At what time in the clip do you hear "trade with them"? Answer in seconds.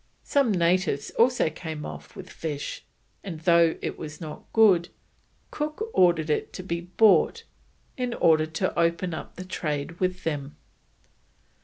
9.47-10.55